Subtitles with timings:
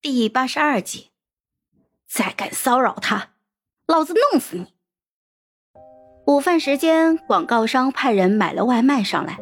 [0.00, 1.08] 第八十二集，
[2.08, 3.30] 再敢骚扰他，
[3.88, 4.66] 老子弄死你！
[6.24, 9.36] 午饭时间，广告商派人买了外卖上来。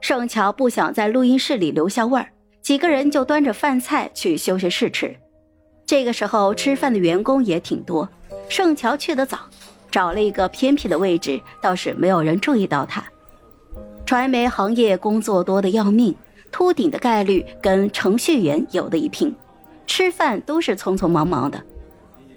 [0.00, 5.14] 盛乔不想在录音室里留下味儿，几个人就端着饭菜去休息室吃。
[5.84, 8.08] 这个时候吃饭的员工也挺多，
[8.48, 9.40] 盛乔去得早，
[9.90, 13.04] 找了一个偏僻的位置，倒是没有人注意到他。
[14.06, 16.16] 传媒行业工作多的要命，
[16.50, 19.34] 秃顶的概率跟程序员有的一拼，
[19.86, 21.62] 吃饭都是匆匆忙忙的。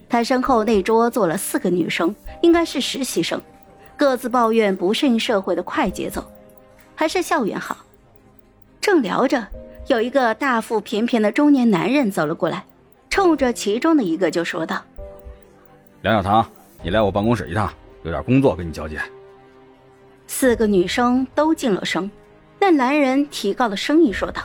[0.09, 3.41] 他身后那桌坐了四个女生，应该是实习生。
[3.97, 6.23] 各自抱怨不适应社会的快节奏，
[6.95, 7.77] 还是校园好。
[8.79, 9.47] 正聊着，
[9.87, 12.63] 有一个大腹便便的中年男人走了过来，
[13.09, 14.81] 冲着其中的一个就说道
[16.03, 16.45] ：“梁小棠，
[16.83, 19.01] 你来我办公室一趟，有点工作跟你交接。”
[20.27, 22.09] 四个女生都静了声，
[22.59, 24.43] 那男人提高了声音说道：“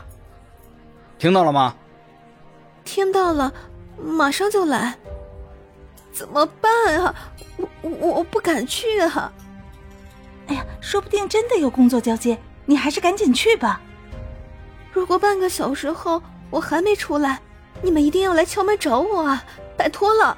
[1.19, 1.75] 听到了吗
[2.85, 3.53] ？”“听到了，
[3.99, 4.99] 马上就来。
[6.13, 7.15] ”“怎么办啊？
[7.81, 9.33] 我我我不敢去啊！”
[10.49, 13.81] 哎呀，说不定真的有工作交接，你还是赶紧去吧。
[14.93, 17.41] 如果半个小时后我还没出来，
[17.81, 19.43] 你们一定要来敲门找我啊！
[19.77, 20.37] 拜托了。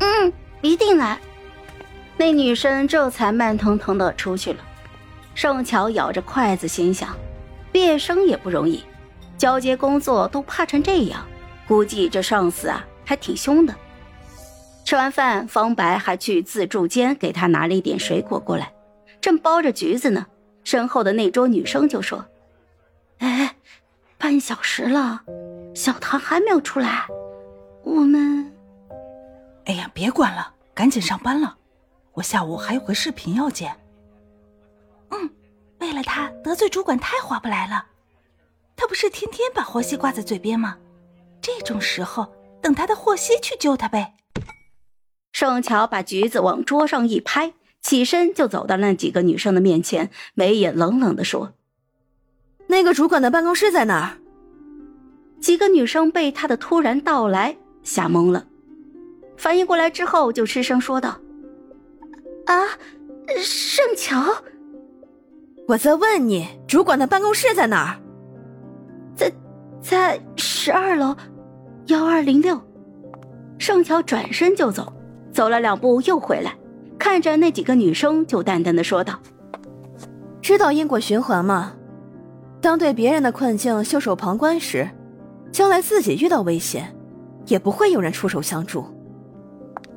[0.00, 1.18] 嗯，一定来。
[2.16, 4.58] 那女生这才慢腾腾的出去了。
[5.34, 7.16] 盛乔咬着筷子，心想：
[7.72, 8.84] 毕业生也不容易，
[9.40, 11.26] 交接工作都怕成这样，
[11.66, 13.74] 估计这上司啊还挺凶的。
[14.84, 18.70] 吃完饭，方白还去自助间给他拿了一点水果过来。
[19.18, 20.26] 正剥着橘子呢，
[20.62, 22.22] 身后的那桌女生就说
[23.20, 23.56] ：“哎，
[24.18, 25.22] 半小时了，
[25.74, 27.06] 小唐还没有出来，
[27.82, 28.52] 我们……
[29.64, 31.56] 哎呀，别管了，赶紧上班了，
[32.12, 33.74] 我下午还有个视频要剪。
[35.08, 35.30] 嗯，
[35.78, 37.86] 为了他得罪主管太划不来了，
[38.80, 40.78] 他不是天天把霍希挂在嘴边吗？
[41.42, 44.14] 这种时候，等他的霍希去救他呗。”
[45.32, 47.52] 盛乔把橘子往桌上一拍。
[47.82, 51.54] 起身就走到那几个女生的面前，眉眼冷冷的说
[52.68, 54.18] ：“那个主管的办公室在哪儿？”
[55.40, 58.46] 几个女生被他的突然到来吓懵了，
[59.38, 61.18] 反应过来之后就失声说道
[62.44, 62.78] ：“啊，
[63.42, 64.44] 盛乔，
[65.66, 68.09] 我在问你，主管的办公室在哪儿？
[69.14, 69.32] 在，
[69.80, 71.16] 在十二楼，
[71.86, 72.60] 幺二零六。”
[73.58, 74.92] 盛乔转身就走，
[75.32, 76.54] 走了两步又回来。
[76.98, 79.18] 看着那几个女生，就淡淡的说道
[80.42, 81.72] ：“知道因果循环吗？
[82.60, 84.88] 当对别人的困境袖手旁观时，
[85.50, 86.94] 将来自己遇到危险，
[87.46, 88.84] 也不会有人出手相助。”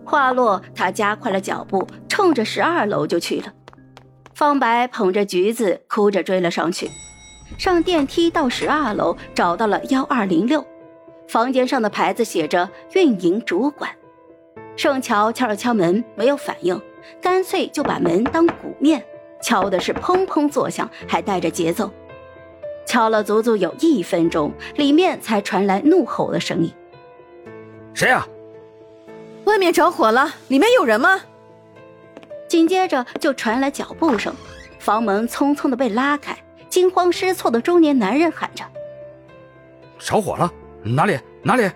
[0.05, 3.53] 话落，他加快了脚步，冲着十二楼就去了。
[4.33, 6.89] 方白捧着橘子，哭着追了上去。
[7.57, 10.65] 上电梯到十二楼，找到了幺二零六，
[11.27, 13.89] 房间上的牌子写着“运营主管”。
[14.75, 16.79] 盛乔敲了敲门，没有反应。
[17.21, 19.03] 干脆就把门当鼓面，
[19.41, 21.91] 敲的是砰砰作响，还带着节奏。
[22.85, 26.73] 敲了足足有一分钟，里面才传来怒吼的声音
[27.93, 28.27] ：“谁呀？
[29.45, 31.21] 外面着火了，里面有人吗？”
[32.47, 34.33] 紧接着就传来脚步声，
[34.79, 36.37] 房门匆匆的被拉开，
[36.73, 38.65] 惊慌失措的中年男人喊着
[39.99, 40.51] ：“着火了，
[40.81, 41.19] 哪里？
[41.43, 41.69] 哪里？”